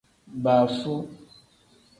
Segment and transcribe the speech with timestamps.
[0.43, 0.93] Baafu.